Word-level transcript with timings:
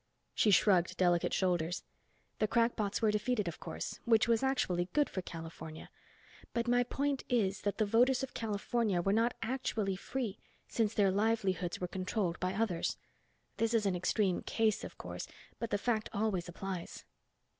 She 0.33 0.49
shrugged 0.49 0.97
delicate 0.97 1.31
shoulders. 1.31 1.83
"The 2.39 2.47
crackpots 2.47 3.03
were 3.03 3.11
defeated, 3.11 3.47
of 3.47 3.59
course, 3.59 3.99
which 4.05 4.27
was 4.27 4.41
actually 4.41 4.89
good 4.93 5.11
for 5.11 5.21
California. 5.21 5.91
But 6.53 6.67
my 6.67 6.81
point 6.83 7.23
is 7.29 7.61
that 7.61 7.77
the 7.77 7.85
voters 7.85 8.23
of 8.23 8.33
California 8.33 8.99
were 8.99 9.13
not 9.13 9.35
actually 9.43 9.95
free 9.95 10.39
since 10.67 10.95
their 10.95 11.11
livelihoods 11.11 11.79
were 11.79 11.87
controlled 11.87 12.39
by 12.39 12.53
others. 12.55 12.97
This 13.57 13.75
is 13.75 13.85
an 13.85 13.95
extreme 13.95 14.41
case, 14.41 14.83
of 14.83 14.97
course, 14.97 15.27
but 15.59 15.69
the 15.69 15.77
fact 15.77 16.09
always 16.13 16.49
applies." 16.49 17.05